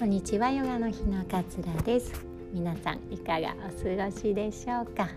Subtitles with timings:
[0.00, 2.24] こんにちはヨガの日のかつらです。
[2.54, 5.10] 皆さんいかがお過ごしでしょうか、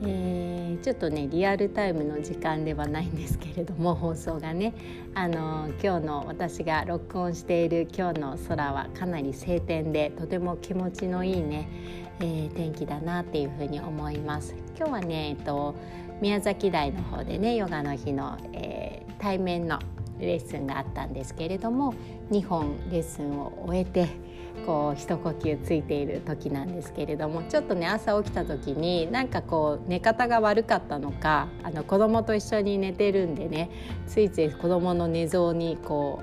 [0.00, 4.72] えー、ちょっとねリアルタイムの時間ではないんですけれども放送がね。
[5.14, 11.68] あの今日の私が録音している今日の空はかなり晴天でとても気持ちのいいね、
[12.20, 14.54] えー、天気だなっていうふうに思います。
[14.74, 15.74] 今日はねえっと
[16.22, 19.80] 宮崎大の方でねヨガの日の、えー、対面の
[20.18, 21.94] レッスンがあったんですけれども
[22.30, 24.08] 2本レッスンを終えて
[24.64, 33.70] こう一呼吸ついている時なんですけれどもちょっとね朝起きた時になんかこう寝方が悪かったのかあの子供と一緒に寝てるんでね
[34.06, 36.22] ついつい子供の寝相にこ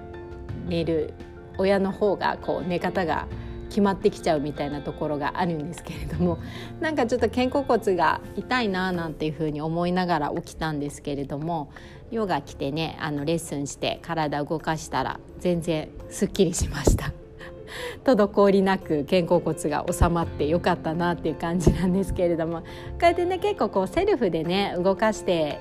[0.65, 1.13] う寝る
[1.57, 3.27] 親の方がこう寝方が
[3.73, 6.37] 決まってきちゃうみたいなところがあるんですけれども
[6.79, 11.71] なんかちょっと肩甲骨が痛いななんていうふうに思いながら起きたんですけれども
[12.11, 17.11] ヨガ来てねあのレッスンして体動かしたら全然すっきりしました。
[18.05, 22.65] 滞りなく肩甲骨が収まってよかったなっていう感じなんですけれどもこ
[23.01, 25.57] うやってね結構こうセルフでね動かして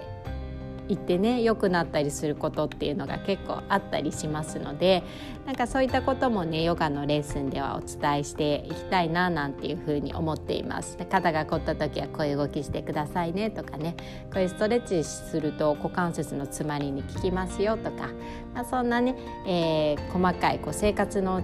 [0.92, 5.02] 行ってね良くなったりすることっていうのが結構あったりしますので
[5.46, 10.98] なんかそういったこともねヨガのレッスンではお伝えしていきたいななんていうふうに思っています。
[11.10, 13.96] 肩が凝った時はこういう動きしてくださいねとかね
[14.32, 18.08] こういうストレッチすると股関節の詰まりに効きますよとか、
[18.54, 21.42] まあ、そんなね、えー、細かいこう生活の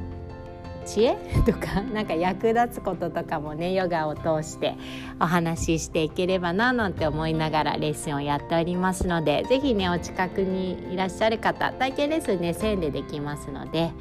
[0.89, 4.75] 知恵とかなんか役立つこととかもねヨガを通して
[5.21, 13.93] お話ししていければななんて思いながらレッスンをやっておりますので是非ねお近くにいらっしゃる方体験レッスンね1000でできますので、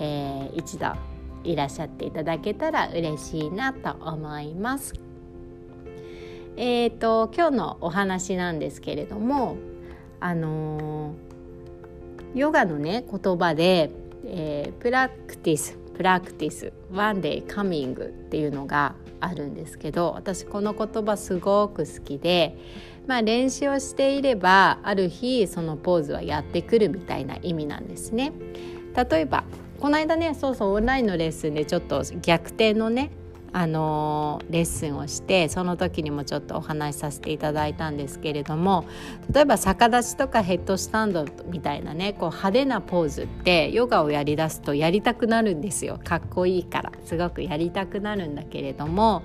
[0.00, 0.86] えー、一度
[1.44, 4.94] いらっしゃっていただけたら嬉しいなと思います。
[6.56, 9.56] えーと、今日のお話なんですけれども
[10.18, 13.90] あのー、ヨガのね言葉で、
[14.26, 22.56] えー、 practice practice one day coming っていうのがあるんですけど私この言葉すごく好きで、
[23.06, 28.32] まあ、練習をしていればある日そのポーズはやってくるみたいな意味なんですね。
[29.10, 29.44] 例えば
[29.78, 33.10] この間ねそうそうオンラインのレッスンでちょっと逆転のね
[33.52, 38.84] あのレッスンをしてその時にもちょっとお話しさせていただいたんですけれども
[39.32, 45.98] 例えば逆立ちとかヘッドスタンドみたいなねこう派手なポーズってヨガをやりだすとやりたくなるんですよ。
[46.02, 46.92] かっこいいから。
[47.04, 49.22] すごくやりたくなるんだけれども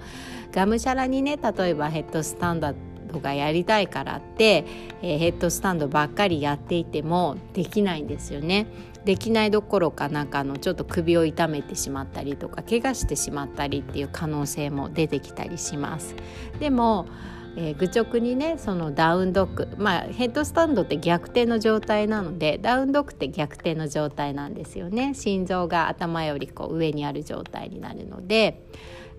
[0.51, 2.73] がむしゃらにね例えばヘッドスタンド
[3.19, 4.65] がやりたいからって、
[5.01, 8.67] えー、ヘッドスタンドばっかりやっていてもできないんですよね。
[9.05, 16.15] できないどころかなんかのちょっと首を痛めてしまったりとか怪我してしまったりっていう可能性も出てきたりします。
[16.59, 17.05] でも
[17.57, 28.61] えー、愚直にねそのダウンドッグまあヘッドスタンドって逆転の状態なのでダウンドッグって逆転の状態なんですよね心臓が頭よりこう上にある状態になるので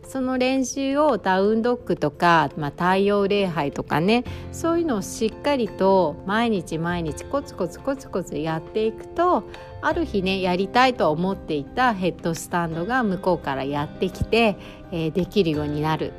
[0.08, 9.44] その練習をダウンドッグとか、まあ、太陽礼拝とかねそういうのをしっかりと毎日毎日コツコツコツコツやっていくと
[9.82, 14.56] ある日ねやりたいと思っていたヘッドスタンドが向こうからやってきて、
[14.92, 16.12] えー、できるようになる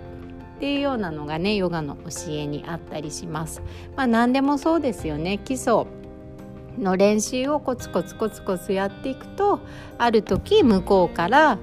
[0.58, 3.62] っていうようなのがねヨガの教えにあったりします。
[3.96, 5.86] まあ、何でもそうですよね基礎
[6.80, 9.60] の練習をコツコツコツコツやっていくと
[9.98, 11.58] ある時向こうから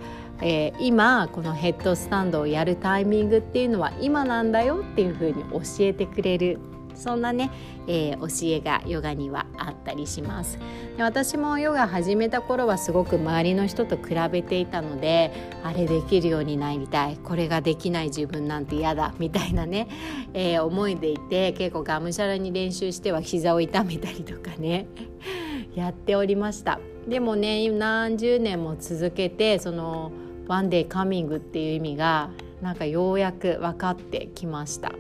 [0.46, 6.58] えー、今このヘッドスタンドをやるタイミングっていうのは今なんだよっていうふうに教えてくれる
[6.94, 7.50] そんなね、
[7.88, 10.58] えー、教えがヨガにはあったりします。
[10.96, 15.32] で私もヨガ始めた頃はすごく周りの人と比べていたので
[15.64, 19.88] あれできるようになりたいこれができない自分なんて嫌だみたいなね、
[20.34, 24.86] えー、思いでいて結構がむしゃらに練習しては膝を痛めたりとかね
[25.74, 26.78] やっておりました。
[27.08, 30.12] でもね何十年も続けてその
[30.46, 32.30] ワンデーカミングっていう意味が
[32.62, 34.92] なんかようやく分かってきました。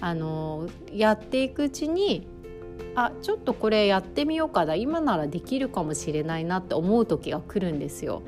[0.00, 2.26] あのやっていくうちに
[2.96, 8.22] あちょっとこれやってみようかな今ならできるかもしれないなって思う時が来るんですよ。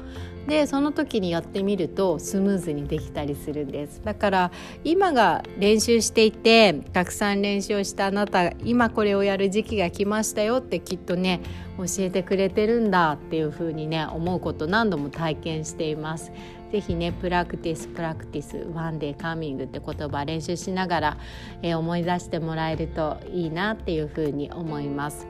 [0.49, 4.01] でその時にやってみるとスムーズにできたりするんです。
[4.05, 4.53] だから
[4.85, 11.41] 今が練習していてたくさん練習をしたあなた今これをやる時期が来ましたよってきっとね
[11.79, 16.33] 教えてくれてるんだっていうふうにね思うこと何度も体験しています。
[16.73, 21.19] ぜひね practice practice one day coming って言葉練習しながら、
[21.63, 25.27] えー、思い出してもらえるといいなっていうふうに思います。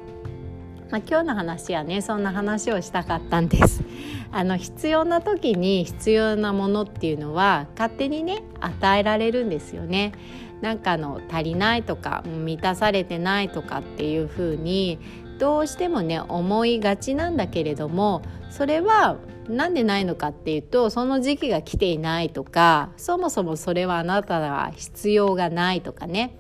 [0.91, 3.83] まあ、今日の話はねそんな話をしたかったんです。
[4.31, 10.12] あの必要な時に必要なものっていうのは勝手にね与えられるんですよね。
[10.61, 14.99] なんかの足りないとか満たされてないとかっていう風に
[15.39, 19.17] どうしてもね思いがちなんだけれどもそれは
[19.48, 26.37] なんでないのかっていうとその時期が来ていないとかそもそもそれはあなたは必要がないとかね。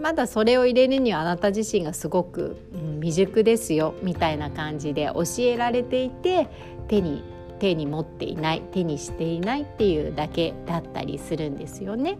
[0.00, 2.56] まだそれを入れるにはあなた自身がすごく、
[3.00, 6.48] 未熟ですよみたいな感じで教えられていて
[6.88, 7.22] 手に
[7.60, 12.18] 手に持っていない手にしていないっていうだけだったりするんですよね。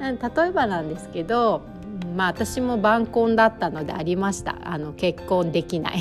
[0.00, 1.62] 例えばなんですけど
[2.16, 4.56] まあ私も晩婚だったのでありました。
[4.62, 5.98] あの結婚できない。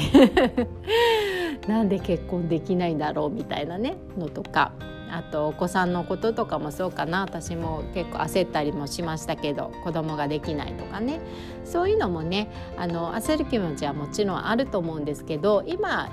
[1.67, 4.71] なんで結婚できないんだろうみたいなねのとか
[5.09, 11.21] あとお子さんのこととかもそうかな私も結構焦ったりもしましたけど子供ができないとかね
[11.63, 16.09] そういうのもねあの焦る気持ちはもちろんあると思うんですけど今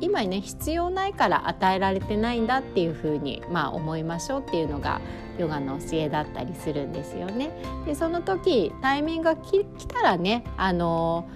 [0.00, 5.00] 今ね必要ないから与えられてないんだっていうふうに、まあ、思いましょうっていうのが
[5.38, 7.50] ヨガの教えだったりするんですよね。
[7.86, 11.28] でその時タイミングが来たらねあの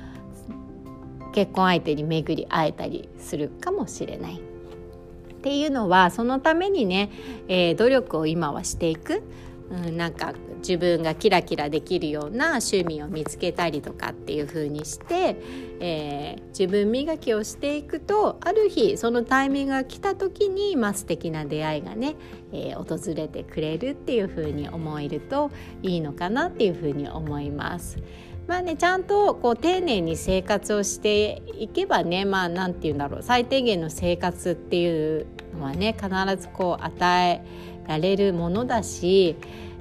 [1.34, 4.36] 結婚相手に巡り会えたりするかもしれない。
[4.36, 7.10] っていうのはそのためにね、
[7.48, 9.22] えー、努力を今はしていく。
[9.70, 15.36] うん、なんか自分がキラキラできるような趣味を見つけたりとかっていう風にして、
[15.80, 22.14] えー、自分磨きをしていくとある日そのタイミングが来た時に、まあ、素敵な出会いがね、
[22.52, 25.50] えー、訪れてくれるっていう風に思えると
[25.82, 27.98] いいのかなっていう風に思います。
[28.46, 35.26] まあね、ちゃんとこう丁寧に生活をしていけばねまあ何て言うんだろう最低限の生活っていう
[35.56, 37.42] のはね必ずこう与え
[37.88, 39.36] られるものだし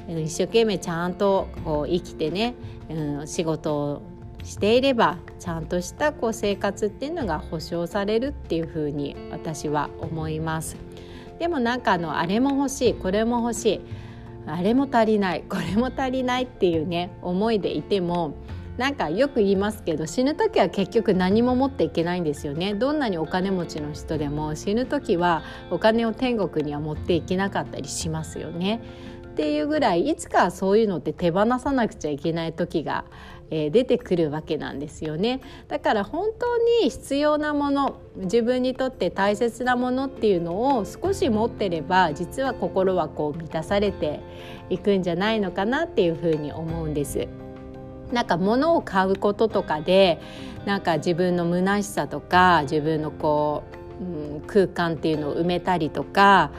[0.08, 2.56] 一生懸命ちゃんとこう生きてね、
[2.90, 4.02] うん、仕事を
[4.44, 10.78] していればちゃんとしたこう生活っていうのが保障されるっていうふうに私は思います。
[11.40, 13.82] でもなんかあのあれも欲しいこれも欲しい
[14.46, 18.36] あれも足りないこれも足りないっていうね思いでいても
[18.78, 22.74] なんかよく言いますけど死ぬ時は結局何も持っていけないんですよね。
[22.74, 28.82] どんなにお金持ちの人でも死ぬ時はお金を天国には持っていけなかったりしますよね。
[29.28, 33.06] っていうぐらいいつかそういうのって手放さなくちゃいけない時が、
[33.56, 44.22] えー、出てくるわけなんですよねだから本当に必要なもの自分にとって大切なものっていうのを少し持ってれば実は心はこう満たされて
[44.72, 47.28] いくんじゃないのかなっていうふうに思うんです。
[48.12, 50.20] なんか物を買うこととかで
[50.66, 53.64] なんか自分の虚しさとか自分のこ
[54.02, 56.52] う、うん、空間っていうのを埋めたりとか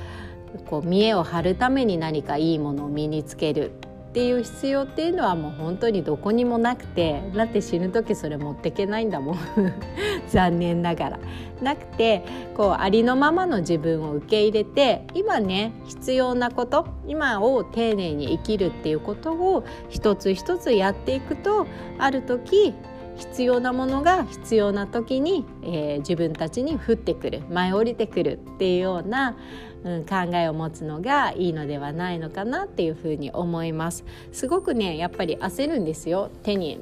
[0.67, 3.73] こう見栄を張るために何かいいものを身につける
[4.15, 9.39] っていう必要っていうのはもう本当にどこにもなくてだって死ぬ時それ持ってけないんだもん
[10.31, 11.19] 残念ながら。
[11.61, 12.23] なくて
[12.57, 21.67] こうありのままの自分を受け入れて今ね必要なこと今を丁寧に生きるっていうことを一つ一つやっていくと
[21.99, 22.73] ある時
[23.17, 29.37] 必要なものが必要な時に、えー、自分たちに降ってくる舞い降りてくるっていうような、
[29.85, 34.05] うん、考えを持つのがいいのではないのかなっていうふうに思います。
[34.33, 36.31] すごくねやっぱり焦るんですよ。
[36.43, 36.79] 手に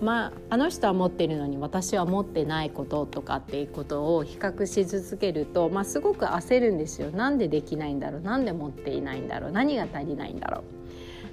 [0.00, 7.10] まああの人は持ってるのに私は持ってないこととかっていうことを比較し続けると、まあ、すごく焦るんですよ。
[7.10, 8.20] なんでできないんだろう？
[8.22, 9.52] なんで持っていないんだろう？
[9.52, 10.62] 何が足りないんだろう？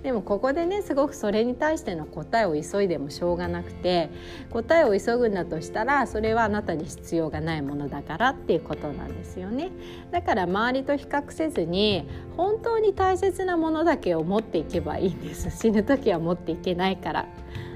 [0.04, 4.10] でもここでねすごくそれに対しての答えを急いでもしょうがなくて
[4.52, 9.72] 答えを急ぐんだとしたらそれはあなたに必要がないものだからっていうことなんですよね。
[10.12, 15.50] だから周りと比較せずに本当に大切なものだけを持っていけばいいんです。
[15.58, 17.26] 死ぬ時は持っていけないから。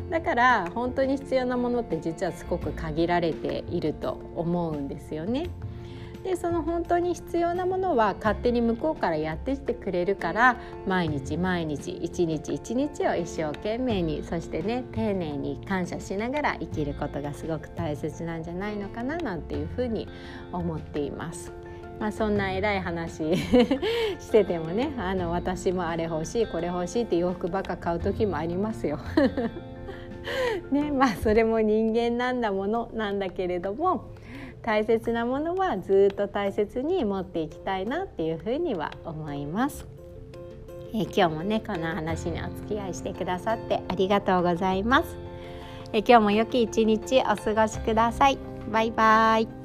[0.10, 5.50] だから本当に必要なものって実はすごく限られていると思うんですよね。
[6.24, 20.08] でその本当に必要なものは勝手に向こうからやってきてくれるから毎日毎日一日一日を一生懸命にそしてね丁寧に感謝しながら生きることがすごく大切なんじゃないのかななんていうふうに
[20.52, 21.52] 思っています。
[22.00, 23.36] まあ、そんな偉い話
[24.20, 29.00] しててもねあの私もあれ欲しいこれ欲しいって洋服ばっか買う時もありますよ。
[30.72, 34.06] ねまあそれも人間なんだものなんだけれども
[34.68, 39.88] 大切なものはずっと大切に持っていきたいなっていうふうには思います。
[40.94, 45.16] え今日もねこの話にお付き合いしてくださってありがとうございます。
[45.94, 48.38] え今日も良き一日お過ごしください。
[48.70, 49.57] バイバイ。